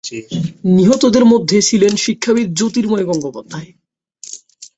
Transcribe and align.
নিহতদের 0.75 1.25
মধ্যে 1.25 1.57
ছিলেন 1.61 1.93
শিক্ষাবিদ 1.95 2.47
জ্যোতির্ময় 2.53 3.05
গঙ্গোপাধ্যায়। 3.05 3.69